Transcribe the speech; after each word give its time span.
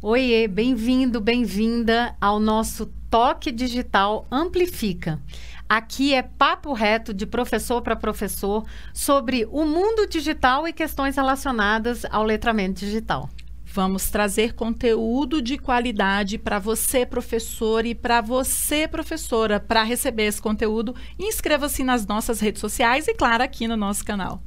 Oiê, 0.00 0.46
bem-vindo, 0.46 1.20
bem-vinda 1.20 2.14
ao 2.20 2.38
nosso 2.38 2.86
Toque 3.10 3.50
Digital 3.50 4.28
Amplifica. 4.30 5.20
Aqui 5.68 6.14
é 6.14 6.22
papo 6.22 6.72
reto 6.72 7.12
de 7.12 7.26
professor 7.26 7.82
para 7.82 7.96
professor 7.96 8.64
sobre 8.94 9.44
o 9.50 9.64
mundo 9.64 10.06
digital 10.06 10.68
e 10.68 10.72
questões 10.72 11.16
relacionadas 11.16 12.04
ao 12.12 12.22
letramento 12.22 12.78
digital. 12.78 13.28
Vamos 13.64 14.08
trazer 14.08 14.54
conteúdo 14.54 15.42
de 15.42 15.58
qualidade 15.58 16.38
para 16.38 16.60
você, 16.60 17.04
professor, 17.04 17.84
e 17.84 17.92
para 17.92 18.20
você, 18.20 18.86
professora. 18.86 19.58
Para 19.58 19.82
receber 19.82 20.26
esse 20.26 20.40
conteúdo, 20.40 20.94
inscreva-se 21.18 21.82
nas 21.82 22.06
nossas 22.06 22.38
redes 22.38 22.60
sociais 22.60 23.08
e, 23.08 23.14
claro, 23.14 23.42
aqui 23.42 23.66
no 23.66 23.76
nosso 23.76 24.04
canal. 24.04 24.40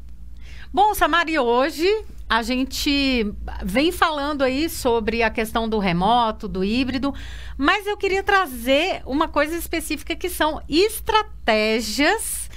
Bom, 0.74 0.94
Samari, 0.96 1.38
hoje 1.38 1.86
a 2.30 2.42
gente 2.42 3.30
vem 3.62 3.92
falando 3.92 4.42
aí 4.42 4.70
sobre 4.70 5.22
a 5.22 5.30
questão 5.30 5.68
do 5.68 5.78
remoto, 5.80 6.48
do 6.48 6.64
híbrido, 6.64 7.14
mas 7.58 7.86
eu 7.86 7.98
queria 7.98 8.24
trazer 8.24 9.02
uma 9.06 9.28
coisa 9.28 9.54
específica 9.58 10.16
que 10.16 10.30
são 10.30 10.62
estratégias 10.70 12.50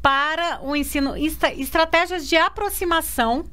para 0.00 0.60
o 0.62 0.74
ensino, 0.74 1.14
estratégias 1.18 2.26
de 2.26 2.36
aproximação 2.36 3.44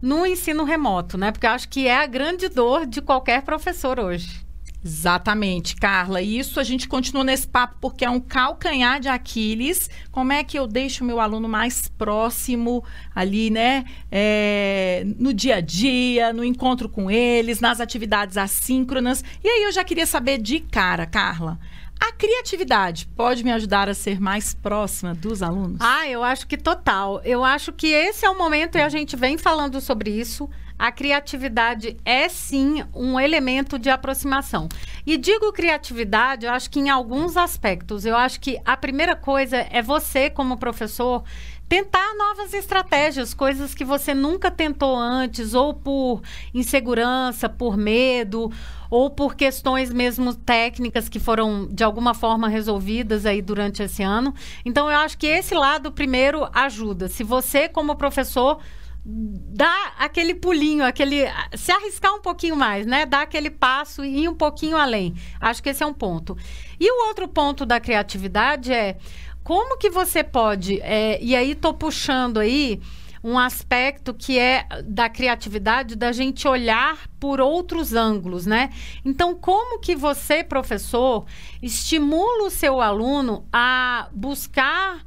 no 0.00 0.24
ensino 0.24 0.62
remoto, 0.62 1.18
né? 1.18 1.32
Porque 1.32 1.46
eu 1.46 1.50
acho 1.50 1.68
que 1.68 1.88
é 1.88 1.96
a 1.96 2.06
grande 2.06 2.48
dor 2.48 2.86
de 2.86 3.02
qualquer 3.02 3.42
professor 3.42 3.98
hoje. 3.98 4.46
Exatamente, 4.82 5.76
Carla. 5.76 6.22
E 6.22 6.38
isso 6.38 6.58
a 6.58 6.62
gente 6.64 6.88
continua 6.88 7.22
nesse 7.22 7.46
papo 7.46 7.76
porque 7.80 8.04
é 8.04 8.10
um 8.10 8.20
calcanhar 8.20 8.98
de 8.98 9.08
Aquiles. 9.08 9.90
Como 10.10 10.32
é 10.32 10.42
que 10.42 10.58
eu 10.58 10.66
deixo 10.66 11.04
o 11.04 11.06
meu 11.06 11.20
aluno 11.20 11.48
mais 11.48 11.86
próximo 11.88 12.82
ali, 13.14 13.50
né? 13.50 13.84
É, 14.10 15.04
no 15.18 15.34
dia 15.34 15.56
a 15.56 15.60
dia, 15.60 16.32
no 16.32 16.42
encontro 16.42 16.88
com 16.88 17.10
eles, 17.10 17.60
nas 17.60 17.80
atividades 17.80 18.38
assíncronas. 18.38 19.22
E 19.44 19.48
aí 19.48 19.64
eu 19.64 19.72
já 19.72 19.84
queria 19.84 20.06
saber 20.06 20.38
de 20.38 20.60
cara, 20.60 21.04
Carla. 21.06 21.58
A 22.00 22.12
criatividade 22.12 23.06
pode 23.14 23.44
me 23.44 23.52
ajudar 23.52 23.86
a 23.86 23.92
ser 23.92 24.18
mais 24.18 24.54
próxima 24.54 25.14
dos 25.14 25.42
alunos? 25.42 25.76
Ah, 25.80 26.08
eu 26.08 26.24
acho 26.24 26.46
que 26.46 26.56
total. 26.56 27.20
Eu 27.22 27.44
acho 27.44 27.74
que 27.74 27.88
esse 27.88 28.24
é 28.24 28.30
o 28.30 28.38
momento 28.38 28.78
e 28.78 28.80
a 28.80 28.88
gente 28.88 29.14
vem 29.16 29.36
falando 29.36 29.78
sobre 29.82 30.10
isso 30.10 30.48
a 30.80 30.90
criatividade 30.90 31.98
é 32.06 32.26
sim 32.30 32.82
um 32.94 33.20
elemento 33.20 33.78
de 33.78 33.90
aproximação. 33.90 34.66
E 35.06 35.18
digo 35.18 35.52
criatividade, 35.52 36.46
eu 36.46 36.52
acho 36.52 36.70
que 36.70 36.80
em 36.80 36.88
alguns 36.88 37.36
aspectos. 37.36 38.06
Eu 38.06 38.16
acho 38.16 38.40
que 38.40 38.58
a 38.64 38.74
primeira 38.78 39.14
coisa 39.14 39.58
é 39.70 39.82
você, 39.82 40.30
como 40.30 40.56
professor, 40.56 41.22
tentar 41.68 42.14
novas 42.16 42.54
estratégias, 42.54 43.34
coisas 43.34 43.74
que 43.74 43.84
você 43.84 44.14
nunca 44.14 44.50
tentou 44.50 44.96
antes, 44.96 45.52
ou 45.52 45.74
por 45.74 46.22
insegurança, 46.54 47.46
por 47.46 47.76
medo, 47.76 48.50
ou 48.88 49.10
por 49.10 49.34
questões 49.34 49.92
mesmo 49.92 50.34
técnicas 50.34 51.10
que 51.10 51.20
foram 51.20 51.68
de 51.70 51.84
alguma 51.84 52.14
forma 52.14 52.48
resolvidas 52.48 53.26
aí 53.26 53.42
durante 53.42 53.82
esse 53.82 54.02
ano. 54.02 54.34
Então 54.64 54.90
eu 54.90 54.96
acho 54.96 55.18
que 55.18 55.26
esse 55.26 55.54
lado 55.54 55.92
primeiro 55.92 56.48
ajuda. 56.54 57.06
Se 57.06 57.22
você 57.22 57.68
como 57.68 57.96
professor 57.96 58.62
dar 59.04 59.94
aquele 59.98 60.34
pulinho, 60.34 60.84
aquele 60.84 61.24
se 61.54 61.72
arriscar 61.72 62.14
um 62.14 62.20
pouquinho 62.20 62.56
mais, 62.56 62.86
né? 62.86 63.06
Dar 63.06 63.22
aquele 63.22 63.50
passo 63.50 64.04
e 64.04 64.24
ir 64.24 64.28
um 64.28 64.34
pouquinho 64.34 64.76
além. 64.76 65.14
Acho 65.40 65.62
que 65.62 65.70
esse 65.70 65.82
é 65.82 65.86
um 65.86 65.94
ponto. 65.94 66.36
E 66.78 66.90
o 66.90 67.08
outro 67.08 67.26
ponto 67.26 67.64
da 67.64 67.80
criatividade 67.80 68.72
é 68.72 68.96
como 69.42 69.78
que 69.78 69.90
você 69.90 70.22
pode, 70.22 70.80
é, 70.82 71.18
e 71.22 71.34
aí 71.34 71.54
tô 71.54 71.72
puxando 71.72 72.38
aí 72.38 72.80
um 73.22 73.38
aspecto 73.38 74.14
que 74.14 74.38
é 74.38 74.66
da 74.84 75.08
criatividade, 75.08 75.94
da 75.94 76.10
gente 76.10 76.48
olhar 76.48 77.06
por 77.18 77.40
outros 77.40 77.92
ângulos, 77.92 78.46
né? 78.46 78.70
Então, 79.04 79.34
como 79.34 79.78
que 79.78 79.94
você, 79.94 80.42
professor, 80.42 81.26
estimula 81.60 82.46
o 82.46 82.50
seu 82.50 82.80
aluno 82.80 83.46
a 83.52 84.08
buscar 84.12 85.04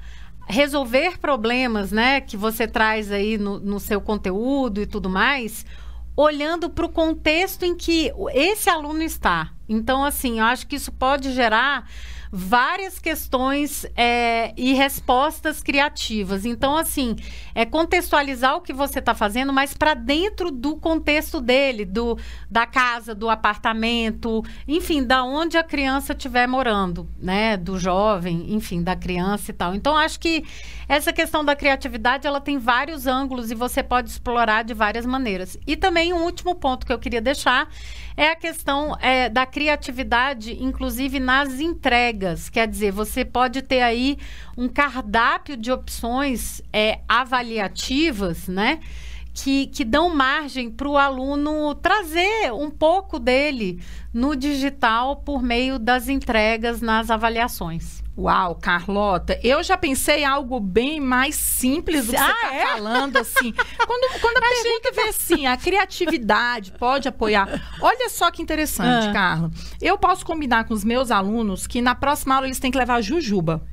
resolver 0.48 1.18
problemas, 1.20 1.92
né, 1.92 2.22
que 2.22 2.36
você 2.36 2.68
traz 2.68 3.12
aí 3.12 3.38
no, 3.38 3.60
no 3.60 3.80
seu 3.80 4.02
conteúdo 4.02 4.82
e 4.82 4.86
tudo 4.86 5.10
mais, 5.10 5.66
olhando 6.16 6.70
para 6.70 6.86
o 6.86 6.90
contexto 6.90 7.64
em 7.64 7.76
que 7.76 8.12
esse 8.34 8.70
aluno 8.70 9.02
está. 9.02 9.52
Então, 9.68 10.04
assim, 10.04 10.40
eu 10.40 10.46
acho 10.46 10.68
que 10.68 10.76
isso 10.76 10.92
pode 10.92 11.32
gerar 11.34 11.90
várias 12.36 12.98
questões 12.98 13.86
é, 13.96 14.56
e 14.58 14.74
respostas 14.74 15.62
criativas. 15.62 16.46
Então, 16.46 16.76
assim, 16.76 17.16
é 17.54 17.64
contextualizar 17.64 18.56
o 18.56 18.62
que 18.62 18.74
você 18.74 18.98
está 18.98 19.14
fazendo, 19.14 19.54
mas 19.54 19.76
para 19.76 19.94
dentro 19.94 20.50
do 20.50 20.76
contexto 20.76 21.40
dele, 21.40 21.86
do, 21.86 22.18
da 22.50 22.66
casa, 22.66 23.14
do 23.14 23.30
apartamento, 23.30 24.44
enfim, 24.68 25.04
da 25.04 25.24
onde 25.24 25.60
a 25.60 25.64
criança 25.64 26.14
estiver 26.14 26.48
morando, 26.48 27.08
né? 27.20 27.56
Do 27.56 27.78
jovem, 27.78 28.52
enfim, 28.52 28.82
da 28.82 28.96
criança 28.96 29.52
e 29.52 29.54
tal. 29.54 29.76
Então, 29.76 29.96
acho 29.96 30.20
que 30.20 30.44
essa 30.90 31.14
questão 31.14 31.46
da 31.46 31.56
criatividade, 31.56 32.26
ela 32.26 32.42
tem 32.42 32.58
vários 32.58 33.06
ângulos 33.06 33.52
e 33.52 33.56
você 33.56 33.84
pode 33.84 34.10
explorar 34.10 34.64
de 34.64 34.74
várias 34.74 35.06
maneiras. 35.06 35.56
E 35.68 35.76
também 35.76 36.12
um 36.12 36.24
último 36.24 36.56
ponto 36.56 36.84
que 36.84 36.92
eu 36.92 36.98
queria 36.98 37.22
deixar 37.22 37.70
é 38.18 38.30
a 38.30 38.36
questão 38.36 38.98
é, 39.00 39.30
da 39.30 39.46
criatividade, 39.46 40.58
inclusive 40.64 41.20
nas 41.20 41.60
entregas. 41.60 42.23
Quer 42.50 42.68
dizer, 42.68 42.92
você 42.92 43.24
pode 43.24 43.62
ter 43.62 43.82
aí 43.82 44.18
um 44.58 44.68
cardápio 44.68 45.56
de 45.56 45.72
opções 45.72 46.62
é, 46.72 47.00
avaliativas, 47.08 48.48
né? 48.48 48.80
Que, 49.34 49.66
que 49.68 49.84
dão 49.84 50.14
margem 50.14 50.70
para 50.70 50.88
o 50.88 50.98
aluno 50.98 51.74
trazer 51.74 52.54
um 52.54 52.70
pouco 52.70 53.18
dele 53.18 53.82
no 54.14 54.36
digital 54.36 55.16
por 55.16 55.42
meio 55.42 55.80
das 55.80 56.08
entregas 56.08 56.82
nas 56.82 57.10
avaliações. 57.10 58.03
Uau, 58.16 58.56
Carlota, 58.56 59.40
eu 59.44 59.64
já 59.64 59.76
pensei 59.76 60.24
algo 60.24 60.60
bem 60.60 61.00
mais 61.00 61.34
simples 61.34 62.06
do 62.06 62.12
que 62.12 62.18
ah, 62.18 62.26
você 62.26 62.32
está 62.32 62.54
é? 62.54 62.68
falando, 62.68 63.18
assim. 63.18 63.52
Quando, 63.88 64.22
quando 64.22 64.38
a, 64.38 64.40
a 64.40 64.50
pergunta 64.50 64.92
vê 64.94 65.02
assim, 65.10 65.46
a 65.48 65.58
criatividade 65.58 66.72
pode 66.74 67.08
apoiar. 67.08 67.76
Olha 67.82 68.10
só 68.10 68.30
que 68.30 68.42
interessante, 68.42 69.08
ah. 69.08 69.14
Carla. 69.14 69.52
Eu 69.82 69.98
posso 69.98 70.26
combinar 70.26 70.66
com 70.66 70.74
os 70.74 70.84
meus 70.84 71.12
alunos 71.12 71.66
que 71.66 71.82
na 71.82 71.96
próxima 71.96 72.36
aula 72.36 72.48
eles 72.48 72.60
têm 72.60 72.72
que 72.72 72.78
levar 72.78 73.02
jujuba. 73.02 73.66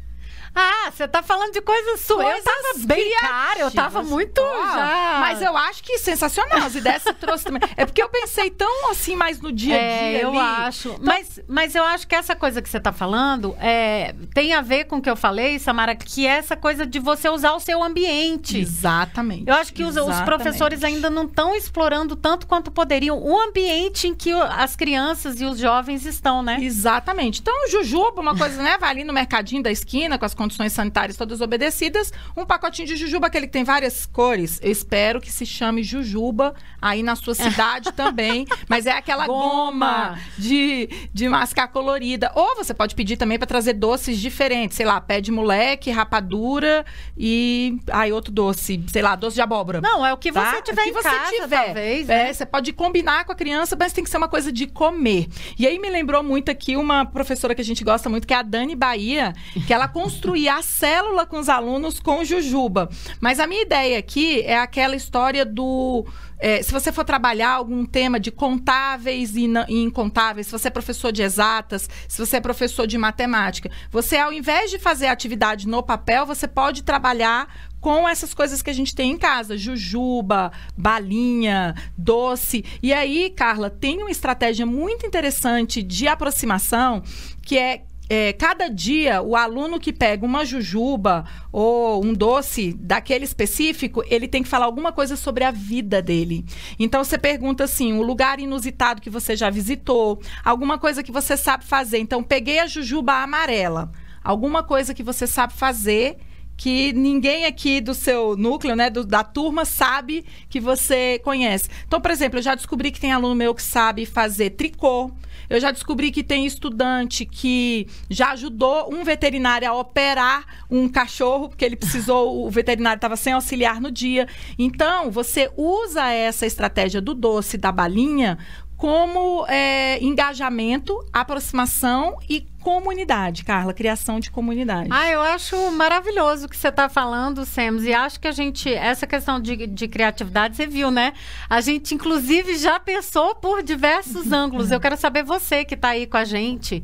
Ah, 0.55 0.91
você 0.91 1.07
tá 1.07 1.23
falando 1.23 1.53
de 1.53 1.61
coisas 1.61 2.01
suas. 2.01 2.27
Eu 2.27 2.43
tava 2.43 2.87
bem 2.87 3.11
cara, 3.21 3.61
eu 3.61 3.71
tava 3.71 4.03
muito 4.03 4.41
já. 4.41 5.19
Mas 5.21 5.43
eu 5.43 5.57
acho 5.57 5.83
que 5.83 5.99
sensacional. 5.99 6.59
As 6.59 6.75
ideias 6.75 7.03
você 7.03 7.13
trouxe 7.13 7.45
também. 7.45 7.63
É 7.77 7.87
porque 7.87 8.03
eu 8.03 8.09
pensei 8.09 8.51
tão 8.51 8.91
assim 8.91 9.15
mais 9.15 9.41
no 9.41 9.53
dia 9.53 9.75
a 9.75 9.79
é, 9.79 10.11
dia. 10.11 10.19
É, 10.19 10.25
eu 10.25 10.31
ali. 10.31 10.39
acho. 10.39 10.89
Então... 10.89 11.05
Mas, 11.05 11.41
mas 11.49 11.75
eu 11.75 11.85
acho 11.85 12.07
que 12.07 12.15
essa 12.15 12.35
coisa 12.35 12.61
que 12.61 12.69
você 12.69 12.81
tá 12.81 12.93
falando 12.93 13.57
é, 13.61 14.15
tem 14.35 14.53
a 14.53 14.61
ver 14.61 14.85
com 14.85 14.97
o 14.97 15.03
que 15.03 15.09
eu 15.09 15.17
falei, 15.17 15.59
Samara, 15.59 15.95
que 15.95 16.27
é 16.27 16.31
essa 16.31 16.57
coisa 16.57 16.85
de 16.85 16.99
você 16.99 17.29
usar 17.29 17.53
o 17.53 17.61
seu 17.61 17.83
ambiente. 17.83 18.59
Exatamente. 18.59 19.45
Eu 19.47 19.55
acho 19.55 19.73
que 19.73 19.85
os, 19.85 19.97
os 19.97 20.21
professores 20.23 20.83
ainda 20.83 21.09
não 21.09 21.25
estão 21.25 21.55
explorando 21.55 22.17
tanto 22.17 22.47
quanto 22.47 22.71
poderiam 22.71 23.19
o 23.19 23.39
ambiente 23.39 24.09
em 24.09 24.15
que 24.15 24.33
as 24.33 24.75
crianças 24.75 25.41
e 25.41 25.45
os 25.45 25.59
jovens 25.59 26.05
estão, 26.05 26.43
né? 26.43 26.59
Exatamente. 26.61 27.41
Então, 27.41 27.55
o 27.67 27.71
Jujuba, 27.71 28.21
uma 28.21 28.37
coisa, 28.37 28.63
né? 28.63 28.77
Vai 28.79 28.91
ali 28.91 29.05
no 29.05 29.13
mercadinho 29.13 29.63
da 29.63 29.71
esquina 29.71 30.19
com 30.19 30.25
as 30.25 30.35
condições 30.41 30.73
sanitárias 30.73 31.19
todas 31.19 31.43
obedecidas, 31.43 32.11
um 32.35 32.47
pacotinho 32.47 32.89
de 32.89 32.97
jujuba, 32.97 33.27
aquele 33.27 33.47
que 33.47 33.53
tem 33.53 33.63
várias 33.63 34.07
cores. 34.07 34.59
Eu 34.63 34.73
espero 34.73 35.21
que 35.21 35.31
se 35.31 35.45
chame 35.45 35.83
jujuba 35.83 36.55
aí 36.81 37.03
na 37.03 37.15
sua 37.15 37.35
cidade 37.35 37.93
também. 37.93 38.47
Mas 38.67 38.87
é 38.87 38.93
aquela 38.93 39.27
goma, 39.27 40.19
de, 40.39 40.89
de 41.13 41.29
mascar 41.29 41.69
colorida. 41.69 42.33
Ou 42.35 42.57
você 42.57 42.73
pode 42.73 42.95
pedir 42.95 43.19
também 43.19 43.39
para 43.39 43.47
trazer 43.47 43.75
doces 43.75 44.19
diferentes. 44.19 44.79
Sei 44.79 44.87
lá, 44.87 44.99
pé 44.99 45.21
de 45.21 45.31
moleque, 45.31 45.91
rapadura 45.91 46.87
e. 47.19 47.79
Aí, 47.93 48.11
outro 48.11 48.33
doce. 48.33 48.83
Sei 48.89 49.03
lá, 49.03 49.15
doce 49.15 49.35
de 49.35 49.43
abóbora. 49.43 49.83
Não, 49.83 50.07
é 50.07 50.11
o 50.15 50.17
que 50.17 50.33
tá? 50.33 50.53
você 50.53 50.63
tiver 50.63 50.81
o 50.81 50.85
que 50.85 50.91
em 50.91 50.95
você 50.95 51.11
casa, 51.11 51.31
tiver. 51.43 51.65
talvez. 51.67 52.09
É, 52.09 52.25
né? 52.25 52.33
você 52.33 52.47
pode 52.47 52.73
combinar 52.73 53.27
com 53.27 53.33
a 53.33 53.35
criança, 53.35 53.77
mas 53.79 53.93
tem 53.93 54.03
que 54.03 54.09
ser 54.09 54.17
uma 54.17 54.29
coisa 54.29 54.51
de 54.51 54.67
comer. 54.67 55.29
E 55.59 55.67
aí 55.67 55.79
me 55.79 55.91
lembrou 55.91 56.23
muito 56.23 56.51
aqui 56.51 56.77
uma 56.77 57.05
professora 57.05 57.55
que 57.55 57.61
a 57.61 57.65
gente 57.65 57.85
gosta 57.85 58.09
muito, 58.09 58.27
que 58.27 58.33
é 58.33 58.39
a 58.39 58.43
Dani 58.43 58.75
Bahia, 58.75 59.35
que 59.67 59.75
ela 59.75 59.87
construía 60.31 60.55
a 60.55 60.63
célula 60.63 61.27
com 61.27 61.39
os 61.39 61.49
alunos 61.49 61.99
com 61.99 62.25
jujuba. 62.25 62.89
Mas 63.21 63.41
a 63.41 63.47
minha 63.47 63.63
ideia 63.63 63.99
aqui 63.99 64.41
é 64.43 64.59
aquela 64.59 64.95
história 64.95 65.45
do. 65.45 66.07
É, 66.39 66.63
se 66.63 66.73
você 66.73 66.91
for 66.91 67.05
trabalhar 67.05 67.51
algum 67.51 67.85
tema 67.85 68.19
de 68.19 68.31
contáveis 68.31 69.37
e, 69.37 69.47
e, 69.69 69.83
incontáveis, 69.83 70.47
se 70.47 70.53
você 70.53 70.69
é 70.69 70.71
professor 70.71 71.13
de 71.13 71.23
exatas, 71.23 71.89
se 72.09 72.19
você 72.19 72.39
é 72.39 72.41
professor 72.41 72.87
de 72.87 72.97
matemática, 72.97 73.71
você, 73.91 74.17
ao 74.17 74.33
invés 74.33 74.71
de 74.71 74.79
fazer 74.79 75.09
a 75.09 75.13
atividade 75.13 75.69
no 75.69 75.83
papel, 75.83 76.25
você 76.25 76.49
pode 76.49 76.83
trabalhar 76.83 77.69
com 77.79 78.09
essas 78.09 78.33
coisas 78.33 78.63
que 78.63 78.71
a 78.71 78.75
gente 78.75 78.95
tem 78.95 79.13
em 79.13 79.19
casa, 79.19 79.57
jujuba, 79.57 80.53
balinha, 80.77 81.75
doce. 81.97 82.65
E 82.83 82.93
aí, 82.93 83.31
Carla, 83.31 83.69
tem 83.69 83.99
uma 83.99 84.11
estratégia 84.11 84.65
muito 84.65 85.07
interessante 85.07 85.83
de 85.83 86.07
aproximação 86.09 87.03
que 87.43 87.59
é 87.59 87.83
é, 88.13 88.33
cada 88.33 88.69
dia 88.69 89.23
o 89.23 89.37
aluno 89.37 89.79
que 89.79 89.93
pega 89.93 90.27
uma 90.27 90.45
jujuba 90.45 91.25
ou 91.53 92.05
um 92.05 92.13
doce 92.13 92.73
daquele 92.73 93.25
específico, 93.25 94.03
ele 94.11 94.27
tem 94.27 94.43
que 94.43 94.49
falar 94.49 94.65
alguma 94.65 94.91
coisa 94.91 95.15
sobre 95.15 95.45
a 95.45 95.53
vida 95.53 96.03
dele. 96.03 96.45
Então 96.77 97.05
você 97.05 97.17
pergunta 97.17 97.63
assim, 97.63 97.93
um 97.93 98.03
lugar 98.03 98.41
inusitado 98.41 99.01
que 99.01 99.09
você 99.09 99.37
já 99.37 99.49
visitou, 99.49 100.21
alguma 100.45 100.77
coisa 100.77 101.05
que 101.05 101.13
você 101.13 101.37
sabe 101.37 101.65
fazer. 101.65 101.99
Então 101.99 102.21
peguei 102.21 102.59
a 102.59 102.67
jujuba 102.67 103.13
amarela, 103.13 103.93
alguma 104.25 104.65
coisa 104.65 104.93
que 104.93 105.05
você 105.05 105.25
sabe 105.25 105.53
fazer 105.53 106.19
que 106.61 106.93
ninguém 106.93 107.47
aqui 107.47 107.81
do 107.81 107.95
seu 107.95 108.37
núcleo, 108.37 108.77
né, 108.77 108.91
do, 108.91 109.03
da 109.03 109.25
turma, 109.25 109.65
sabe 109.65 110.27
que 110.51 110.61
você 110.61 111.19
conhece. 111.25 111.71
Então, 111.87 112.03
por 112.03 112.11
exemplo, 112.11 112.39
eu 112.39 112.43
já 112.43 112.55
descobri 112.55 112.91
que 112.91 113.01
tem 113.01 113.13
aluno 113.13 113.35
meu 113.35 113.55
que 113.55 113.63
sabe 113.63 114.05
fazer 114.05 114.51
tricô. 114.51 115.11
Eu 115.49 115.59
já 115.59 115.71
descobri 115.71 116.11
que 116.11 116.23
tem 116.23 116.45
estudante 116.45 117.25
que 117.25 117.87
já 118.11 118.33
ajudou 118.33 118.95
um 118.95 119.03
veterinário 119.03 119.67
a 119.67 119.73
operar 119.73 120.45
um 120.71 120.87
cachorro, 120.87 121.49
porque 121.49 121.65
ele 121.65 121.77
precisou, 121.77 122.45
o 122.45 122.51
veterinário 122.51 122.99
estava 122.99 123.17
sem 123.17 123.33
auxiliar 123.33 123.81
no 123.81 123.91
dia. 123.91 124.29
Então, 124.59 125.11
você 125.11 125.51
usa 125.57 126.13
essa 126.13 126.45
estratégia 126.45 127.01
do 127.01 127.15
doce, 127.15 127.57
da 127.57 127.73
balinha, 127.73 128.37
como 128.81 129.45
é, 129.47 130.03
engajamento, 130.03 130.99
aproximação 131.13 132.17
e 132.27 132.49
comunidade, 132.63 133.45
Carla, 133.45 133.75
criação 133.75 134.19
de 134.19 134.31
comunidade. 134.31 134.89
Ah, 134.91 135.07
eu 135.11 135.21
acho 135.21 135.71
maravilhoso 135.73 136.47
o 136.47 136.49
que 136.49 136.57
você 136.57 136.69
está 136.69 136.89
falando, 136.89 137.45
Sams, 137.45 137.85
e 137.85 137.93
acho 137.93 138.19
que 138.19 138.27
a 138.27 138.33
gente, 138.33 138.73
essa 138.73 139.07
questão 139.07 139.39
de, 139.39 139.67
de 139.67 139.87
criatividade, 139.87 140.57
você 140.57 140.67
viu, 140.67 140.91
né? 140.91 141.13
A 141.47 141.61
gente, 141.61 141.95
inclusive, 141.95 142.57
já 142.57 142.81
pensou 142.81 143.35
por 143.35 143.63
diversos 143.63 144.33
ângulos. 144.33 144.71
Eu 144.71 144.81
quero 144.81 144.97
saber 144.97 145.25
você 145.25 145.63
que 145.63 145.75
está 145.75 145.91
aí 145.91 146.07
com 146.07 146.17
a 146.17 146.25
gente. 146.25 146.83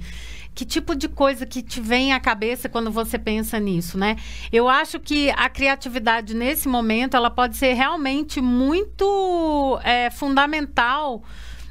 Que 0.55 0.67
tipo 0.67 0.95
de 0.95 1.09
coisa 1.09 1.47
que 1.47 1.63
te 1.63 1.81
vem 1.81 2.13
à 2.13 2.21
cabeça 2.21 2.69
quando 2.69 2.91
você 2.91 3.19
pensa 3.19 3.59
nisso, 3.59 3.97
né? 3.97 4.17
Eu 4.53 4.69
acho 4.69 5.01
que 5.01 5.31
a 5.31 5.49
criatividade 5.49 6.35
nesse 6.35 6.69
momento 6.69 7.17
ela 7.17 7.31
pode 7.31 7.57
ser 7.57 7.73
realmente 7.73 8.39
muito 8.39 9.81
é, 9.83 10.11
fundamental 10.11 11.23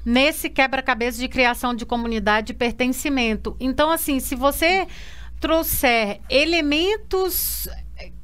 nesse 0.05 0.49
quebra-cabeça 0.49 1.19
de 1.19 1.27
criação 1.27 1.73
de 1.73 1.85
comunidade 1.85 2.51
e 2.51 2.55
pertencimento. 2.55 3.57
Então, 3.59 3.89
assim, 3.89 4.19
se 4.19 4.35
você 4.35 4.87
trouxer 5.39 6.21
elementos 6.29 7.67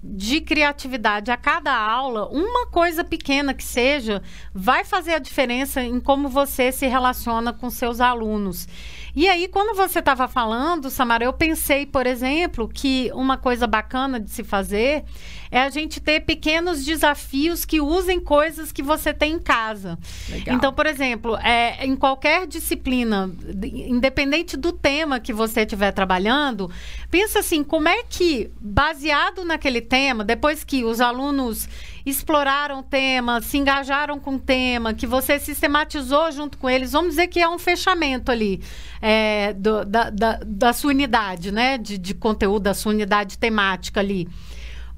de 0.03 0.41
criatividade 0.41 1.31
a 1.31 1.37
cada 1.37 1.73
aula, 1.73 2.27
uma 2.29 2.67
coisa 2.67 3.03
pequena 3.03 3.53
que 3.53 3.63
seja, 3.63 4.21
vai 4.53 4.83
fazer 4.83 5.13
a 5.13 5.19
diferença 5.19 5.81
em 5.81 5.99
como 5.99 6.27
você 6.27 6.71
se 6.71 6.87
relaciona 6.87 7.53
com 7.53 7.69
seus 7.69 8.01
alunos. 8.01 8.67
E 9.15 9.27
aí, 9.27 9.47
quando 9.47 9.75
você 9.75 9.99
estava 9.99 10.27
falando, 10.27 10.89
Samara, 10.89 11.25
eu 11.25 11.33
pensei, 11.33 11.85
por 11.85 12.07
exemplo, 12.07 12.67
que 12.67 13.11
uma 13.13 13.37
coisa 13.37 13.67
bacana 13.67 14.19
de 14.19 14.29
se 14.29 14.43
fazer 14.43 15.03
é 15.51 15.61
a 15.61 15.69
gente 15.69 15.99
ter 15.99 16.21
pequenos 16.21 16.85
desafios 16.85 17.65
que 17.65 17.81
usem 17.81 18.21
coisas 18.21 18.71
que 18.71 18.81
você 18.81 19.13
tem 19.13 19.33
em 19.33 19.39
casa. 19.39 19.99
Legal. 20.29 20.55
Então, 20.55 20.71
por 20.71 20.85
exemplo, 20.85 21.35
é, 21.37 21.85
em 21.85 21.95
qualquer 21.95 22.47
disciplina, 22.47 23.29
independente 23.61 24.55
do 24.55 24.71
tema 24.71 25.19
que 25.19 25.33
você 25.33 25.61
estiver 25.61 25.91
trabalhando, 25.91 26.71
pensa 27.09 27.39
assim, 27.39 27.65
como 27.65 27.89
é 27.89 28.03
que, 28.03 28.49
baseado 28.61 29.43
naquele 29.43 29.81
tema, 29.81 30.23
depois 30.23 30.63
que 30.63 30.85
os 30.85 31.01
alunos 31.01 31.67
exploraram 32.05 32.81
tema, 32.81 33.41
se 33.41 33.57
engajaram 33.57 34.19
com 34.19 34.37
tema, 34.37 34.93
que 34.93 35.05
você 35.05 35.39
sistematizou 35.39 36.31
junto 36.31 36.57
com 36.57 36.69
eles, 36.69 36.91
vamos 36.91 37.11
dizer 37.11 37.27
que 37.27 37.39
é 37.39 37.47
um 37.47 37.59
fechamento 37.59 38.31
ali 38.31 38.61
é, 39.01 39.53
do, 39.53 39.85
da, 39.85 40.09
da, 40.09 40.39
da, 40.45 40.73
sua 40.73 40.89
unidade, 40.89 41.51
né? 41.51 41.77
De, 41.77 41.97
de 41.97 42.13
conteúdo, 42.13 42.63
da 42.63 42.73
sua 42.73 42.91
unidade 42.91 43.37
temática 43.37 43.99
ali. 43.99 44.27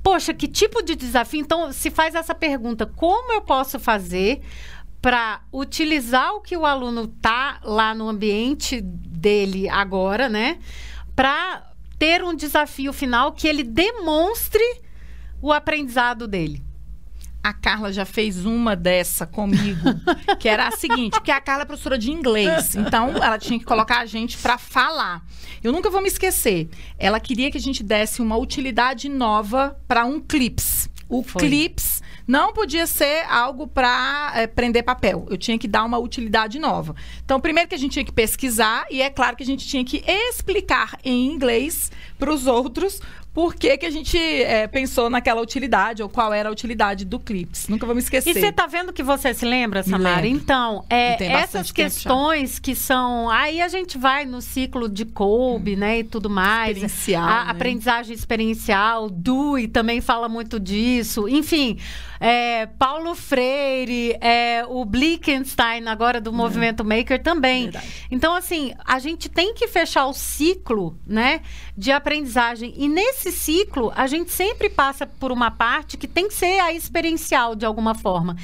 Poxa, 0.01 0.33
que 0.33 0.47
tipo 0.47 0.81
de 0.81 0.95
desafio? 0.95 1.39
Então, 1.41 1.71
se 1.71 1.89
faz 1.89 2.15
essa 2.15 2.35
pergunta: 2.35 2.85
como 2.85 3.33
eu 3.33 3.41
posso 3.41 3.79
fazer 3.79 4.41
para 5.01 5.41
utilizar 5.51 6.33
o 6.33 6.41
que 6.41 6.55
o 6.55 6.65
aluno 6.65 7.07
tá 7.07 7.59
lá 7.63 7.93
no 7.93 8.07
ambiente 8.07 8.79
dele 8.81 9.67
agora, 9.67 10.29
né? 10.29 10.59
Para 11.15 11.71
ter 11.99 12.23
um 12.23 12.33
desafio 12.33 12.91
final 12.93 13.33
que 13.33 13.47
ele 13.47 13.63
demonstre 13.63 14.63
o 15.41 15.51
aprendizado 15.51 16.27
dele 16.27 16.63
a 17.43 17.51
Carla 17.51 17.91
já 17.91 18.05
fez 18.05 18.45
uma 18.45 18.73
dessa 18.75 19.27
comigo, 19.27 19.89
que 20.39 20.47
era 20.47 20.69
a 20.69 20.71
seguinte, 20.71 21.11
porque 21.11 21.31
a 21.31 21.41
Carla 21.41 21.63
é 21.63 21.65
professora 21.65 21.97
de 21.97 22.09
inglês, 22.09 22.73
então 22.73 23.09
ela 23.21 23.37
tinha 23.37 23.59
que 23.59 23.65
colocar 23.65 23.99
a 23.99 24.05
gente 24.05 24.37
para 24.37 24.57
falar. 24.57 25.21
Eu 25.61 25.73
nunca 25.73 25.89
vou 25.89 26.01
me 26.01 26.07
esquecer. 26.07 26.69
Ela 26.97 27.19
queria 27.19 27.51
que 27.51 27.57
a 27.57 27.61
gente 27.61 27.83
desse 27.83 28.21
uma 28.21 28.37
utilidade 28.37 29.09
nova 29.09 29.77
para 29.87 30.05
um 30.05 30.21
clips. 30.21 30.89
O 31.09 31.21
Foi. 31.21 31.41
clips 31.41 32.01
não 32.25 32.53
podia 32.53 32.87
ser 32.87 33.25
algo 33.29 33.67
para 33.67 34.31
é, 34.35 34.47
prender 34.47 34.83
papel. 34.83 35.27
Eu 35.29 35.37
tinha 35.37 35.57
que 35.57 35.67
dar 35.67 35.83
uma 35.83 35.97
utilidade 35.97 36.57
nova. 36.57 36.95
Então, 37.23 37.39
primeiro 37.39 37.69
que 37.69 37.75
a 37.75 37.77
gente 37.77 37.91
tinha 37.91 38.05
que 38.05 38.11
pesquisar 38.11 38.85
e 38.89 39.01
é 39.01 39.09
claro 39.09 39.35
que 39.35 39.43
a 39.43 39.45
gente 39.45 39.67
tinha 39.67 39.83
que 39.83 40.03
explicar 40.07 40.97
em 41.03 41.27
inglês 41.27 41.91
para 42.17 42.33
os 42.33 42.47
outros 42.47 43.01
por 43.33 43.55
que, 43.55 43.75
que 43.77 43.85
a 43.85 43.89
gente 43.89 44.17
é, 44.17 44.67
pensou 44.67 45.09
naquela 45.09 45.41
utilidade 45.41 46.03
ou 46.03 46.09
qual 46.09 46.31
era 46.31 46.49
a 46.49 46.51
utilidade 46.51 47.03
do 47.03 47.19
Clips. 47.19 47.67
Nunca 47.67 47.85
vou 47.85 47.95
me 47.95 48.01
esquecer. 48.01 48.29
E 48.29 48.33
você 48.39 48.51
tá 48.51 48.67
vendo 48.67 48.93
que 48.93 49.01
você 49.01 49.33
se 49.33 49.43
lembra, 49.43 49.81
Samara? 49.81 50.27
Então, 50.27 50.85
é, 50.87 51.23
essas 51.25 51.71
questões 51.71 52.59
que 52.59 52.75
são. 52.75 53.29
Aí 53.29 53.59
a 53.59 53.67
gente 53.67 53.97
vai 53.97 54.25
no 54.25 54.39
ciclo 54.39 54.87
de 54.87 55.03
Kolbe, 55.03 55.73
hum. 55.73 55.79
né? 55.79 55.99
E 55.99 56.03
tudo 56.03 56.29
mais. 56.29 56.77
Experiencial. 56.77 57.23
A 57.23 57.45
né? 57.45 57.51
aprendizagem 57.51 58.13
experiencial, 58.13 59.09
Dewey 59.09 59.67
também 59.67 59.99
fala 59.99 60.29
muito 60.29 60.59
disso. 60.59 61.27
Enfim, 61.27 61.79
é, 62.19 62.67
Paulo 62.67 63.15
Freire, 63.15 64.15
é, 64.21 64.63
o 64.67 64.85
Blickenstein, 64.85 65.87
agora 65.87 66.21
do 66.21 66.29
é. 66.29 66.33
Movimento 66.33 66.85
Maker 66.85 67.21
também. 67.21 67.63
Verdade. 67.63 68.07
Então, 68.11 68.35
assim, 68.35 68.73
a 68.85 68.99
gente 68.99 69.27
tem 69.27 69.53
que 69.53 69.67
fechar 69.67 70.05
o 70.05 70.13
ciclo, 70.13 70.97
né? 71.05 71.41
De 71.75 71.91
aprendizagem. 71.91 72.73
E 72.77 72.87
nesse 72.87 73.22
nesse 73.23 73.31
ciclo, 73.31 73.91
a 73.95 74.05
gente 74.05 74.31
sempre 74.31 74.69
passa 74.69 75.07
por 75.07 75.31
uma 75.31 75.49
parte 75.49 75.97
que 75.97 76.07
tem 76.07 76.27
que 76.27 76.33
ser 76.33 76.59
a 76.59 76.73
experiencial 76.73 77.55
de 77.55 77.65
alguma 77.65 77.95
forma. 77.95 78.35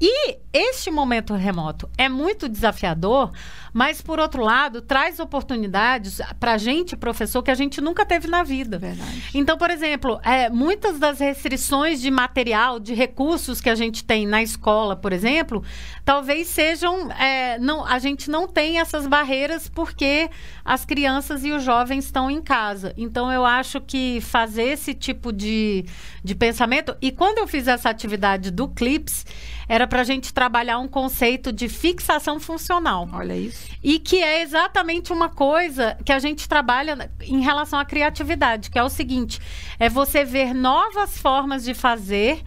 E 0.00 0.38
este 0.52 0.90
momento 0.90 1.34
remoto 1.34 1.88
é 1.96 2.08
muito 2.08 2.48
desafiador, 2.48 3.32
mas, 3.72 4.00
por 4.00 4.20
outro 4.20 4.42
lado, 4.42 4.80
traz 4.80 5.18
oportunidades 5.18 6.20
para 6.38 6.52
a 6.52 6.58
gente, 6.58 6.96
professor, 6.96 7.42
que 7.42 7.50
a 7.50 7.54
gente 7.54 7.80
nunca 7.80 8.06
teve 8.06 8.28
na 8.28 8.42
vida. 8.42 8.78
Verdade. 8.78 9.30
Então, 9.34 9.58
por 9.58 9.70
exemplo, 9.70 10.20
é, 10.22 10.48
muitas 10.48 10.98
das 10.98 11.18
restrições 11.18 12.00
de 12.00 12.10
material, 12.10 12.78
de 12.78 12.94
recursos 12.94 13.60
que 13.60 13.68
a 13.68 13.74
gente 13.74 14.04
tem 14.04 14.26
na 14.26 14.42
escola, 14.42 14.94
por 14.94 15.12
exemplo, 15.12 15.62
talvez 16.04 16.46
sejam. 16.48 17.10
É, 17.12 17.58
não, 17.58 17.84
a 17.84 17.98
gente 17.98 18.30
não 18.30 18.46
tem 18.46 18.78
essas 18.78 19.06
barreiras 19.06 19.68
porque 19.68 20.30
as 20.64 20.84
crianças 20.84 21.44
e 21.44 21.50
os 21.50 21.64
jovens 21.64 22.04
estão 22.04 22.30
em 22.30 22.40
casa. 22.40 22.94
Então, 22.96 23.32
eu 23.32 23.44
acho 23.44 23.80
que 23.80 24.20
fazer 24.20 24.64
esse 24.64 24.94
tipo 24.94 25.32
de, 25.32 25.84
de 26.22 26.34
pensamento. 26.34 26.96
E 27.02 27.10
quando 27.10 27.38
eu 27.38 27.46
fiz 27.46 27.66
essa 27.66 27.90
atividade 27.90 28.50
do 28.50 28.68
CLIPS, 28.68 29.24
era 29.68 29.83
para 29.86 30.00
a 30.00 30.04
gente 30.04 30.32
trabalhar 30.32 30.78
um 30.78 30.88
conceito 30.88 31.52
de 31.52 31.68
fixação 31.68 32.40
funcional. 32.40 33.08
Olha 33.12 33.36
isso. 33.36 33.68
E 33.82 33.98
que 33.98 34.22
é 34.22 34.42
exatamente 34.42 35.12
uma 35.12 35.28
coisa 35.28 35.96
que 36.04 36.12
a 36.12 36.18
gente 36.18 36.48
trabalha 36.48 37.10
em 37.22 37.40
relação 37.40 37.78
à 37.78 37.84
criatividade, 37.84 38.70
que 38.70 38.78
é 38.78 38.82
o 38.82 38.88
seguinte: 38.88 39.40
é 39.78 39.88
você 39.88 40.24
ver 40.24 40.54
novas 40.54 41.18
formas 41.18 41.64
de 41.64 41.74
fazer 41.74 42.42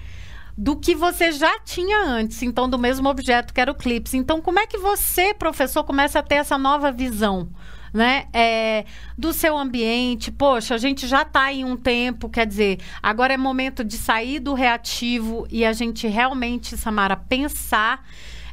do 0.57 0.75
que 0.75 0.95
você 0.95 1.31
já 1.31 1.59
tinha 1.59 1.99
antes, 1.99 2.41
então 2.41 2.67
do 2.67 2.79
mesmo 2.79 3.07
objeto 3.07 3.53
que 3.53 3.61
era 3.61 3.71
o 3.71 3.75
clips. 3.75 4.15
Então, 4.15 4.41
como 4.41 4.57
é 4.59 4.65
que 4.65 4.77
você, 4.79 5.33
professor, 5.33 5.83
começa 5.83 6.19
a 6.19 6.23
ter 6.23 6.35
essa 6.35 6.57
nova 6.57 6.91
visão? 6.91 7.49
Né? 7.93 8.25
É, 8.33 8.85
do 9.17 9.33
seu 9.33 9.57
ambiente. 9.57 10.31
Poxa, 10.31 10.75
a 10.75 10.77
gente 10.77 11.07
já 11.07 11.21
está 11.21 11.51
em 11.51 11.63
um 11.63 11.75
tempo, 11.75 12.29
quer 12.29 12.45
dizer, 12.45 12.79
agora 13.01 13.33
é 13.33 13.37
momento 13.37 13.83
de 13.83 13.97
sair 13.97 14.39
do 14.39 14.53
reativo 14.53 15.47
e 15.49 15.65
a 15.65 15.73
gente 15.73 16.07
realmente, 16.07 16.77
Samara, 16.77 17.15
pensar 17.15 18.03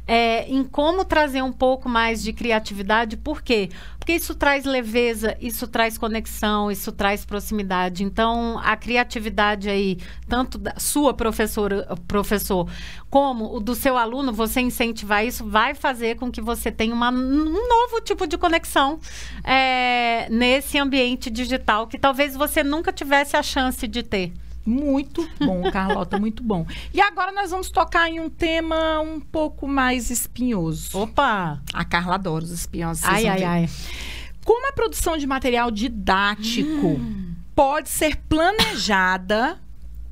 é, 0.07 0.47
em 0.47 0.63
como 0.63 1.03
trazer 1.03 1.41
um 1.41 1.51
pouco 1.51 1.89
mais 1.89 2.21
de 2.21 2.31
criatividade. 2.31 3.17
Por 3.17 3.41
quê? 3.41 3.69
Porque 3.97 4.13
isso 4.13 4.35
traz 4.35 4.65
leveza, 4.65 5.35
isso 5.41 5.67
traz 5.67 5.97
conexão, 5.97 6.69
isso 6.69 6.91
traz 6.91 7.25
proximidade. 7.25 8.03
Então, 8.03 8.59
a 8.63 8.75
criatividade 8.77 9.67
aí, 9.67 9.97
tanto 10.27 10.59
da 10.59 10.75
sua 10.77 11.13
professora, 11.13 11.87
professor, 12.07 12.69
como 13.09 13.55
o 13.55 13.59
do 13.59 13.73
seu 13.73 13.97
aluno, 13.97 14.31
você 14.31 14.61
incentivar 14.61 15.25
isso, 15.25 15.43
vai 15.43 15.73
fazer 15.73 16.17
com 16.17 16.31
que 16.31 16.41
você 16.41 16.71
tenha 16.71 16.93
uma, 16.93 17.09
um 17.09 17.67
novo 17.67 17.99
tipo 18.03 18.27
de 18.27 18.37
conexão 18.37 18.99
é, 19.43 20.27
nesse 20.29 20.77
ambiente 20.77 21.29
digital 21.31 21.87
que 21.87 21.97
talvez 21.97 22.35
você 22.35 22.63
nunca 22.63 22.93
tivesse 22.93 23.35
a 23.35 23.41
chance 23.41 23.87
de 23.87 24.03
ter. 24.03 24.33
Muito 24.65 25.29
bom, 25.39 25.69
Carlota, 25.71 26.17
muito 26.19 26.41
bom. 26.41 26.65
E 26.93 26.99
agora 26.99 27.31
nós 27.31 27.51
vamos 27.51 27.69
tocar 27.69 28.09
em 28.09 28.19
um 28.19 28.29
tema 28.29 28.99
um 28.99 29.19
pouco 29.19 29.67
mais 29.67 30.09
espinhoso. 30.09 30.97
Opa! 30.97 31.61
A 31.73 31.85
Carla 31.85 32.15
adora 32.15 32.43
os 32.43 32.51
espinhosos. 32.51 33.03
Ai, 33.03 33.27
ai, 33.27 33.37
ver. 33.39 33.45
ai. 33.45 33.69
Como 34.43 34.67
a 34.67 34.73
produção 34.73 35.17
de 35.17 35.27
material 35.27 35.69
didático 35.71 36.87
Hum. 36.87 37.33
pode 37.55 37.89
ser 37.89 38.15
planejada 38.27 39.59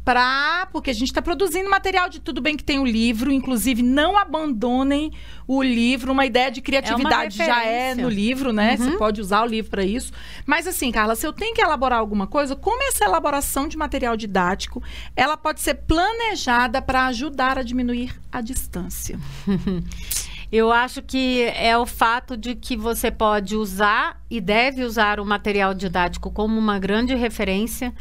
para 0.04 0.68
porque 0.72 0.90
a 0.90 0.94
gente 0.94 1.10
está 1.10 1.22
produzindo 1.22 1.70
material 1.70 2.10
de 2.10 2.20
tudo 2.20 2.42
bem 2.42 2.58
que 2.58 2.64
tem 2.64 2.80
o 2.80 2.86
livro, 2.86 3.32
inclusive 3.32 3.82
não 3.82 4.18
abandonem 4.18 5.12
o 5.48 5.62
livro, 5.62 6.12
uma 6.12 6.26
ideia 6.26 6.52
de 6.52 6.62
criatividade 6.62 7.38
já 7.38 7.64
é 7.64 7.96
no 7.96 8.10
livro, 8.10 8.52
né? 8.52 8.72
Uhum. 8.72 8.92
Você 8.92 8.98
pode 8.98 9.22
usar 9.22 9.44
o 9.44 9.46
livro 9.46 9.72
para 9.72 9.84
isso. 9.84 10.12
Mas 10.46 10.68
assim, 10.68 10.92
Carla, 10.92 11.16
se 11.16 11.26
eu 11.26 11.34
tenho 11.34 11.56
que 11.56 11.62
elaborar 11.62 12.00
alguma 12.00 12.28
coisa, 12.28 12.56
como 12.56 12.84
essa 12.84 13.06
elaboração 13.06 13.68
de 13.68 13.78
material 13.78 14.18
didático, 14.18 14.82
ela 15.16 15.38
pode 15.38 15.62
ser 15.62 15.76
planejada 15.76 16.82
para 16.82 17.06
ajudar 17.08 17.58
a 17.58 17.64
diminuir 17.64 18.20
a 18.32 18.42
distância. 18.42 19.20
Eu 20.54 20.72
acho 20.72 21.02
que 21.02 21.42
é 21.56 21.76
o 21.76 21.84
fato 21.84 22.38
de 22.38 22.54
que 22.54 22.78
você 22.78 23.10
pode 23.10 23.56
usar 23.56 24.22
e 24.30 24.40
deve 24.40 24.84
usar 24.84 25.20
o 25.20 25.26
material 25.26 25.74
didático 25.74 26.30
como 26.30 26.60
uma 26.60 26.78
grande 26.78 27.16
referência, 27.16 27.92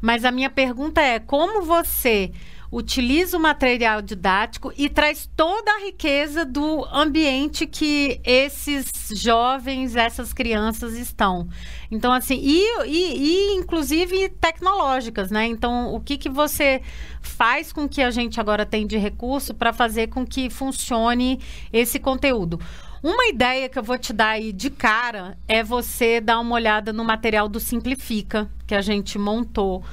mas 0.00 0.24
a 0.24 0.30
minha 0.30 0.50
pergunta 0.50 1.00
é 1.00 1.18
como 1.18 1.62
você 1.62 2.32
utiliza 2.70 3.36
o 3.36 3.40
material 3.40 4.02
didático 4.02 4.72
e 4.76 4.88
traz 4.88 5.28
toda 5.34 5.70
a 5.70 5.84
riqueza 5.84 6.44
do 6.44 6.84
ambiente 6.92 7.66
que 7.66 8.20
esses 8.22 8.92
jovens, 9.14 9.96
essas 9.96 10.32
crianças 10.34 10.94
estão. 10.94 11.48
Então, 11.90 12.12
assim, 12.12 12.38
e, 12.42 12.84
e, 12.86 13.16
e, 13.16 13.56
inclusive 13.56 14.28
tecnológicas, 14.28 15.30
né? 15.30 15.46
Então, 15.46 15.94
o 15.94 16.00
que, 16.00 16.18
que 16.18 16.28
você 16.28 16.82
faz 17.22 17.72
com 17.72 17.88
que 17.88 18.02
a 18.02 18.10
gente 18.10 18.38
agora 18.38 18.66
tem 18.66 18.86
de 18.86 18.98
recurso 18.98 19.54
para 19.54 19.72
fazer 19.72 20.08
com 20.08 20.26
que 20.26 20.50
funcione 20.50 21.40
esse 21.72 21.98
conteúdo? 21.98 22.60
Uma 23.02 23.28
ideia 23.28 23.68
que 23.68 23.78
eu 23.78 23.82
vou 23.82 23.96
te 23.96 24.12
dar 24.12 24.30
aí 24.30 24.52
de 24.52 24.70
cara 24.70 25.38
é 25.46 25.62
você 25.62 26.20
dar 26.20 26.40
uma 26.40 26.54
olhada 26.54 26.92
no 26.92 27.04
material 27.04 27.48
do 27.48 27.60
Simplifica, 27.60 28.50
que 28.66 28.74
a 28.74 28.80
gente 28.80 29.18
montou. 29.18 29.84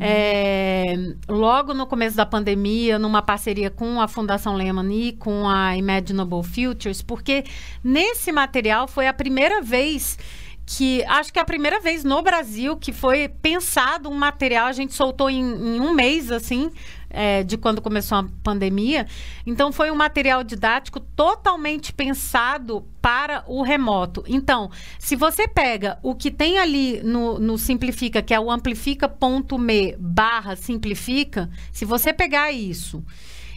É, 0.00 0.94
logo 1.28 1.74
no 1.74 1.86
começo 1.86 2.16
da 2.16 2.26
pandemia, 2.26 2.98
numa 2.98 3.22
parceria 3.22 3.70
com 3.70 4.00
a 4.00 4.08
Fundação 4.08 4.54
Lehman 4.54 4.92
e 4.92 5.12
com 5.12 5.48
a 5.48 5.76
Imaginable 5.76 6.42
Futures, 6.42 7.02
porque 7.02 7.44
nesse 7.82 8.32
material 8.32 8.88
foi 8.88 9.06
a 9.06 9.12
primeira 9.12 9.60
vez 9.60 10.18
que 10.66 11.04
acho 11.04 11.32
que 11.32 11.38
é 11.38 11.42
a 11.42 11.44
primeira 11.44 11.78
vez 11.78 12.04
no 12.04 12.22
Brasil 12.22 12.76
que 12.76 12.92
foi 12.92 13.28
pensado 13.28 14.08
um 14.08 14.14
material, 14.14 14.66
a 14.66 14.72
gente 14.72 14.94
soltou 14.94 15.28
em, 15.28 15.42
em 15.42 15.80
um 15.80 15.92
mês, 15.92 16.32
assim, 16.32 16.70
é, 17.14 17.42
de 17.42 17.56
quando 17.56 17.80
começou 17.80 18.18
a 18.18 18.26
pandemia. 18.42 19.06
Então, 19.46 19.72
foi 19.72 19.90
um 19.90 19.94
material 19.94 20.42
didático 20.42 21.00
totalmente 21.00 21.92
pensado 21.92 22.84
para 23.00 23.44
o 23.46 23.62
remoto. 23.62 24.24
Então, 24.26 24.70
se 24.98 25.14
você 25.14 25.46
pega 25.46 25.98
o 26.02 26.14
que 26.14 26.30
tem 26.30 26.58
ali 26.58 27.00
no, 27.02 27.38
no 27.38 27.56
Simplifica, 27.56 28.20
que 28.20 28.34
é 28.34 28.40
o 28.40 28.50
amplifica.me 28.50 29.96
barra 29.98 30.56
simplifica, 30.56 31.48
se 31.70 31.84
você 31.84 32.12
pegar 32.12 32.50
isso 32.50 33.04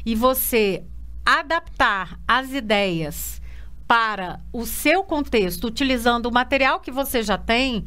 e 0.05 0.15
você 0.15 0.83
adaptar 1.25 2.19
as 2.27 2.53
ideias 2.53 3.41
para 3.87 4.41
o 4.51 4.65
seu 4.65 5.03
contexto, 5.03 5.67
utilizando 5.67 6.25
o 6.25 6.31
material 6.31 6.79
que 6.79 6.91
você 6.91 7.23
já 7.23 7.37
tem, 7.37 7.85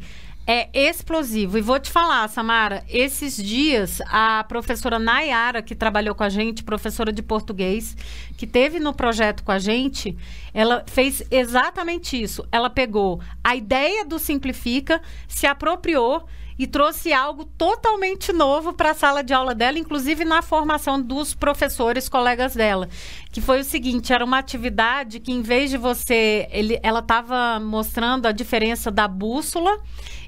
é 0.51 0.69
explosivo. 0.73 1.57
E 1.57 1.61
vou 1.61 1.79
te 1.79 1.89
falar, 1.89 2.27
Samara, 2.27 2.83
esses 2.89 3.37
dias 3.37 4.01
a 4.07 4.43
professora 4.43 4.99
Nayara, 4.99 5.61
que 5.61 5.73
trabalhou 5.73 6.13
com 6.13 6.25
a 6.25 6.29
gente, 6.29 6.61
professora 6.61 7.13
de 7.13 7.23
português, 7.23 7.95
que 8.35 8.45
teve 8.45 8.77
no 8.77 8.93
projeto 8.93 9.43
com 9.43 9.51
a 9.53 9.59
gente, 9.59 10.17
ela 10.53 10.83
fez 10.87 11.23
exatamente 11.31 12.21
isso. 12.21 12.45
Ela 12.51 12.69
pegou 12.69 13.21
a 13.41 13.55
ideia 13.55 14.03
do 14.03 14.19
Simplifica, 14.19 15.01
se 15.25 15.47
apropriou 15.47 16.27
e 16.61 16.67
trouxe 16.67 17.11
algo 17.11 17.43
totalmente 17.43 18.31
novo 18.31 18.71
para 18.71 18.91
a 18.91 18.93
sala 18.93 19.23
de 19.23 19.33
aula 19.33 19.55
dela, 19.55 19.79
inclusive 19.79 20.23
na 20.23 20.43
formação 20.43 21.01
dos 21.01 21.33
professores, 21.33 22.07
colegas 22.07 22.53
dela. 22.53 22.87
Que 23.31 23.41
foi 23.41 23.61
o 23.61 23.63
seguinte: 23.63 24.13
era 24.13 24.23
uma 24.23 24.37
atividade 24.37 25.19
que, 25.19 25.31
em 25.31 25.41
vez 25.41 25.71
de 25.71 25.77
você. 25.77 26.47
Ele, 26.51 26.79
ela 26.83 26.99
estava 26.99 27.59
mostrando 27.59 28.27
a 28.27 28.31
diferença 28.31 28.91
da 28.91 29.07
bússola 29.07 29.75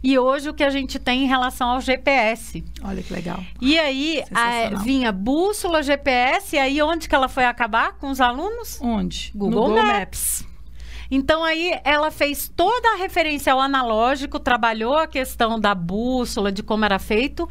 e 0.04 0.18
hoje 0.18 0.50
o 0.50 0.56
que 0.56 0.64
a 0.64 0.72
gente 0.72 0.98
tem 0.98 1.26
em 1.26 1.28
relação 1.28 1.70
ao 1.70 1.80
GPS. 1.80 2.64
Olha 2.84 3.04
que 3.04 3.14
legal. 3.14 3.40
E 3.62 3.78
aí 3.78 4.24
a, 4.34 4.82
vinha 4.82 5.12
bússola, 5.12 5.84
GPS, 5.84 6.56
e 6.56 6.60
aí 6.60 6.82
onde 6.82 7.08
que 7.08 7.14
ela 7.14 7.30
foi 7.30 7.46
acabar 7.46 7.94
com 7.94 8.10
os 8.10 8.20
alunos? 8.20 8.80
Onde? 8.82 9.32
Google, 9.36 9.68
Google 9.68 9.84
Maps. 9.84 10.42
Maps. 10.42 10.53
Então 11.16 11.44
aí 11.44 11.80
ela 11.84 12.10
fez 12.10 12.50
toda 12.50 12.94
a 12.94 12.96
referência 12.96 13.54
ao 13.54 13.60
analógico, 13.62 14.40
trabalhou 14.40 14.98
a 14.98 15.06
questão 15.06 15.60
da 15.60 15.76
bússola, 15.76 16.52
de 16.52 16.64
como 16.64 16.86
era 16.86 16.98
feito, 16.98 17.48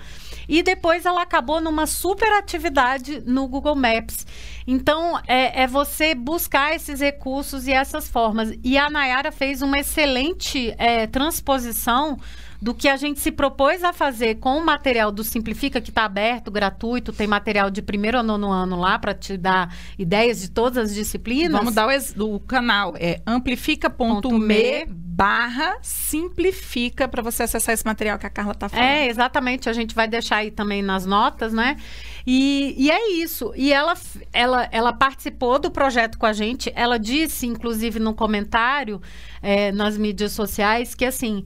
e 0.49 0.65
depois 0.65 1.07
ela 1.07 1.23
acabou 1.23 1.61
numa 1.61 1.87
super 1.87 2.33
atividade 2.33 3.23
no 3.25 3.47
Google 3.47 3.77
Maps. 3.77 4.27
Então 4.67 5.17
é, 5.29 5.63
é 5.63 5.67
você 5.69 6.13
buscar 6.13 6.75
esses 6.75 6.99
recursos 6.99 7.69
e 7.69 7.73
essas 7.73 8.09
formas. 8.09 8.53
E 8.65 8.77
a 8.77 8.91
Nayara 8.91 9.31
fez 9.31 9.63
uma 9.63 9.79
excelente 9.79 10.75
é, 10.77 11.07
transposição 11.07 12.19
do 12.63 12.73
que 12.73 12.89
a 12.89 12.97
gente 12.97 13.19
se 13.19 13.33
propôs 13.33 13.83
a 13.83 13.93
fazer 13.93 14.37
com 14.37 14.57
o 14.57 14.65
material 14.65 15.11
do 15.11 15.25
Simplifica, 15.25 15.81
que 15.81 15.91
está 15.91 16.05
aberto, 16.05 16.49
gratuito, 16.49 17.13
tem 17.13 17.27
material 17.27 17.69
de 17.69 17.83
primeiro 17.83 18.17
a 18.17 18.23
nono 18.23 18.53
ano 18.53 18.79
lá 18.79 19.01
para 19.01 19.13
te 19.13 19.37
dar 19.37 19.75
ideias 19.99 20.41
de 20.41 20.49
todas 20.49 20.79
as 20.79 20.95
disciplinas. 20.95 21.51
Vamos 21.59 21.75
dar 21.75 21.89
o, 22.17 22.37
o 22.37 22.39
canal, 22.39 22.95
é 22.97 23.21
amplifica.me 23.27 24.87
barra 24.87 25.77
simplifica 25.83 27.09
para 27.09 27.21
você 27.21 27.43
acessar 27.43 27.75
esse 27.75 27.85
material 27.85 28.17
que 28.17 28.27
a 28.27 28.31
Carla 28.31 28.53
está 28.53 28.69
falando. 28.69 28.87
É, 28.87 29.09
exatamente, 29.09 29.69
a 29.69 29.73
gente 29.73 29.93
vai 29.93 30.07
deixar 30.07 30.37
aí 30.37 30.53
também 30.53 30.83
nas 30.83 31.05
notas, 31.05 31.53
né? 31.53 31.77
E, 32.25 32.77
e 32.79 32.93
é 32.93 33.11
isso. 33.11 33.53
E 33.57 33.73
ela, 33.73 33.95
ela, 34.33 34.69
ela 34.71 34.93
participou 34.93 35.59
do 35.59 35.69
projeto 35.69 36.17
com 36.17 36.27
a 36.27 36.33
gente, 36.33 36.73
ela 36.77 36.97
disse, 36.97 37.45
inclusive, 37.45 37.99
no 37.99 38.15
comentário 38.15 39.03
é, 39.43 39.73
nas 39.73 39.99
mídias 39.99 40.31
sociais, 40.31 40.95
que 40.95 41.05
assim 41.05 41.45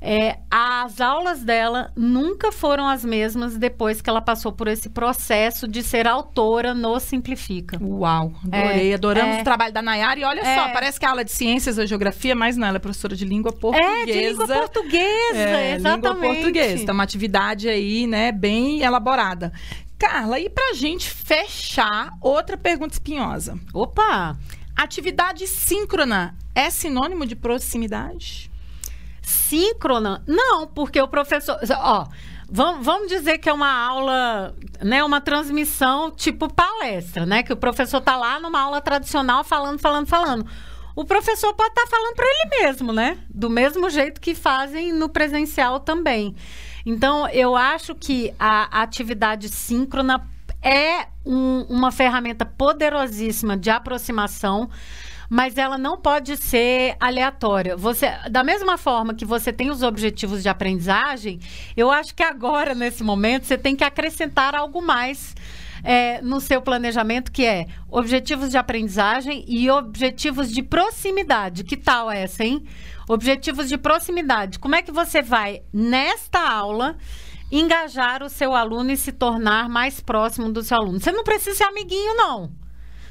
é, 0.00 0.38
as 0.50 1.00
aulas 1.00 1.42
dela 1.42 1.92
nunca 1.96 2.52
foram 2.52 2.88
as 2.88 3.04
mesmas 3.04 3.56
depois 3.56 4.00
que 4.00 4.10
ela 4.10 4.20
passou 4.20 4.52
por 4.52 4.68
esse 4.68 4.88
processo 4.88 5.66
de 5.66 5.82
ser 5.82 6.06
autora 6.06 6.74
no 6.74 6.98
Simplifica. 7.00 7.78
Uau, 7.82 8.32
adorei. 8.44 8.92
É, 8.92 8.94
Adoramos 8.94 9.36
é, 9.36 9.40
o 9.40 9.44
trabalho 9.44 9.72
da 9.72 9.82
Nayara. 9.82 10.20
E 10.20 10.24
olha 10.24 10.42
só, 10.44 10.68
parece 10.72 10.98
que 10.98 11.06
a 11.06 11.10
aula 11.10 11.24
de 11.24 11.32
ciências 11.32 11.78
ou 11.78 11.86
geografia, 11.86 12.34
mas 12.34 12.56
não, 12.56 12.66
ela 12.66 12.76
é 12.76 12.80
professora 12.80 13.16
de 13.16 13.24
língua 13.24 13.52
portuguesa. 13.52 14.02
É, 14.02 14.04
de 14.04 14.12
língua 14.12 14.46
portuguesa, 14.46 15.38
é, 15.38 15.74
exatamente. 15.74 16.20
Língua 16.20 16.34
portuguesa. 16.34 16.82
Então, 16.82 16.94
uma 16.94 17.04
atividade 17.04 17.68
aí, 17.68 18.06
né, 18.06 18.32
bem 18.32 18.82
elaborada. 18.82 19.52
Carla, 19.98 20.38
e 20.38 20.50
pra 20.50 20.74
gente 20.74 21.08
fechar, 21.08 22.10
outra 22.20 22.56
pergunta 22.56 22.94
espinhosa. 22.94 23.58
Opa! 23.72 24.36
Atividade 24.76 25.46
síncrona 25.46 26.36
é 26.54 26.68
sinônimo 26.68 27.24
de 27.24 27.34
proximidade? 27.34 28.50
Síncrona? 29.26 30.22
Não, 30.26 30.68
porque 30.68 31.02
o 31.02 31.08
professor. 31.08 31.58
Ó, 31.80 32.06
vamos, 32.48 33.08
dizer 33.08 33.38
que 33.38 33.48
é 33.48 33.52
uma 33.52 33.70
aula, 33.70 34.54
né? 34.80 35.02
Uma 35.02 35.20
transmissão 35.20 36.12
tipo 36.12 36.52
palestra, 36.52 37.26
né? 37.26 37.42
Que 37.42 37.52
o 37.52 37.56
professor 37.56 38.00
tá 38.00 38.16
lá 38.16 38.38
numa 38.38 38.60
aula 38.60 38.80
tradicional 38.80 39.42
falando, 39.42 39.80
falando, 39.80 40.06
falando. 40.06 40.46
O 40.94 41.04
professor 41.04 41.52
pode 41.54 41.70
estar 41.70 41.82
tá 41.82 41.88
falando 41.88 42.14
para 42.14 42.24
ele 42.24 42.62
mesmo, 42.62 42.92
né? 42.92 43.18
Do 43.28 43.50
mesmo 43.50 43.90
jeito 43.90 44.20
que 44.20 44.34
fazem 44.34 44.92
no 44.92 45.08
presencial 45.08 45.80
também. 45.80 46.34
Então, 46.86 47.28
eu 47.28 47.56
acho 47.56 47.96
que 47.96 48.32
a 48.38 48.80
atividade 48.80 49.48
síncrona 49.48 50.24
é 50.62 51.08
um, 51.24 51.62
uma 51.68 51.90
ferramenta 51.90 52.46
poderosíssima 52.46 53.56
de 53.56 53.70
aproximação 53.70 54.70
mas 55.28 55.58
ela 55.58 55.76
não 55.76 55.96
pode 55.96 56.36
ser 56.36 56.96
aleatória. 57.00 57.76
Você, 57.76 58.10
da 58.30 58.42
mesma 58.44 58.78
forma 58.78 59.14
que 59.14 59.24
você 59.24 59.52
tem 59.52 59.70
os 59.70 59.82
objetivos 59.82 60.42
de 60.42 60.48
aprendizagem, 60.48 61.40
eu 61.76 61.90
acho 61.90 62.14
que 62.14 62.22
agora 62.22 62.74
nesse 62.74 63.02
momento 63.02 63.44
você 63.44 63.58
tem 63.58 63.74
que 63.74 63.84
acrescentar 63.84 64.54
algo 64.54 64.80
mais. 64.80 65.34
É, 65.84 66.20
no 66.20 66.40
seu 66.40 66.60
planejamento, 66.60 67.30
que 67.30 67.44
é 67.44 67.66
objetivos 67.88 68.50
de 68.50 68.56
aprendizagem 68.56 69.44
e 69.46 69.70
objetivos 69.70 70.50
de 70.50 70.60
proximidade. 70.60 71.62
Que 71.62 71.76
tal 71.76 72.10
essa, 72.10 72.42
hein? 72.42 72.64
Objetivos 73.08 73.68
de 73.68 73.78
proximidade. 73.78 74.58
Como 74.58 74.74
é 74.74 74.82
que 74.82 74.90
você 74.90 75.22
vai, 75.22 75.62
nesta 75.72 76.40
aula, 76.40 76.96
engajar 77.52 78.22
o 78.24 78.28
seu 78.28 78.52
aluno 78.56 78.90
e 78.90 78.96
se 78.96 79.12
tornar 79.12 79.68
mais 79.68 80.00
próximo 80.00 80.50
do 80.50 80.62
seu 80.62 80.78
aluno? 80.78 80.98
Você 80.98 81.12
não 81.12 81.22
precisa 81.22 81.54
ser 81.54 81.64
amiguinho, 81.64 82.16
não. 82.16 82.50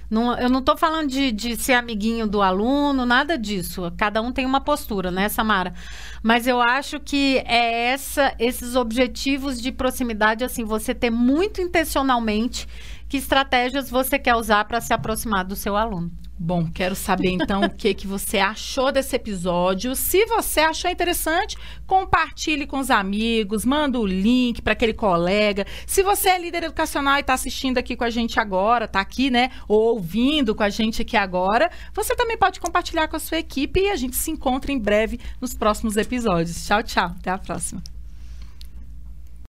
Não, 0.10 0.38
eu 0.38 0.50
não 0.50 0.60
estou 0.60 0.78
falando 0.78 1.10
de, 1.10 1.32
de 1.32 1.56
ser 1.56 1.74
amiguinho 1.74 2.28
do 2.28 2.42
aluno, 2.42 3.06
nada 3.06 3.38
disso. 3.38 3.92
Cada 3.98 4.22
um 4.22 4.32
tem 4.32 4.46
uma 4.46 4.62
postura, 4.62 5.12
né, 5.12 5.30
Samara? 5.30 5.74
Mas 6.22 6.48
eu 6.48 6.62
acho 6.62 7.00
que 7.00 7.38
é 7.46 7.90
essa, 7.90 8.34
esses 8.40 8.76
objetivos 8.76 9.62
de 9.62 9.72
proximidade, 9.72 10.44
assim, 10.44 10.64
você 10.64 10.94
ter 10.94 11.10
muito 11.10 11.62
intencionalmente 11.62 12.68
que 13.08 13.18
estratégias 13.18 13.90
você 13.90 14.18
quer 14.20 14.36
usar 14.36 14.66
para 14.66 14.82
se 14.82 14.94
aproximar 14.94 15.46
do 15.46 15.56
seu 15.56 15.76
aluno. 15.76 16.12
Bom, 16.38 16.70
quero 16.70 16.96
saber 16.96 17.30
então 17.30 17.62
o 17.62 17.70
que, 17.70 17.94
que 17.94 18.06
você 18.06 18.40
achou 18.40 18.92
desse 18.92 19.16
episódio. 19.16 19.96
Se 19.96 20.26
você 20.26 20.60
achou 20.60 20.92
interessante, 20.92 21.56
compartilhe 21.88 22.68
com 22.68 22.80
os 22.80 22.92
amigos, 22.92 23.64
manda 23.64 23.98
o 23.98 24.06
link 24.06 24.62
para 24.62 24.74
aquele 24.74 24.94
colega. 24.94 25.66
Se 25.88 26.04
você 26.04 26.30
é 26.30 26.40
líder 26.40 26.64
educacional 26.64 27.16
e 27.18 27.22
está 27.22 27.34
assistindo 27.34 27.78
aqui 27.78 27.96
com 27.96 28.04
a 28.04 28.10
gente 28.10 28.38
agora, 28.38 28.84
está 28.84 29.00
aqui, 29.00 29.32
né, 29.32 29.50
ou 29.66 29.94
ouvindo 29.94 30.54
com 30.54 30.64
a 30.64 30.70
gente 30.70 31.02
aqui 31.02 31.16
agora, 31.16 31.72
você 31.94 32.14
também 32.16 32.38
pode 32.38 32.60
compartilhar 32.60 33.08
com 33.08 33.16
a 33.16 33.20
sua 33.20 33.38
equipe 33.38 33.80
e 33.80 33.90
a 33.90 33.96
gente 33.96 34.18
se 34.18 34.30
encontra 34.30 34.74
em 34.74 34.80
breve 34.80 35.20
nos 35.40 35.54
próximos 35.54 35.96
episódios. 35.96 36.66
Tchau, 36.66 36.84
tchau. 36.84 37.16
Até 37.18 37.32
a 37.32 37.38
próxima. 37.38 37.95